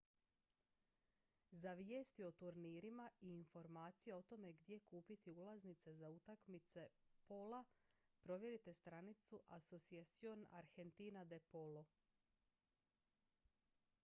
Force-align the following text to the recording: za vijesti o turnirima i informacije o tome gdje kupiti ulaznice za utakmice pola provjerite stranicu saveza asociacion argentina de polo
za 1.55 1.73
vijesti 1.73 2.23
o 2.23 2.31
turnirima 2.31 3.09
i 3.21 3.33
informacije 3.33 4.15
o 4.15 4.21
tome 4.21 4.53
gdje 4.53 4.79
kupiti 4.79 5.31
ulaznice 5.33 5.93
za 5.95 6.09
utakmice 6.09 6.87
pola 7.27 7.63
provjerite 8.21 8.73
stranicu 8.73 9.29
saveza 9.39 9.55
asociacion 9.55 10.47
argentina 10.51 11.23
de 11.25 11.39
polo 11.39 11.85